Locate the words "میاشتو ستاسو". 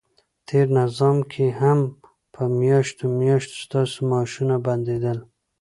3.19-3.97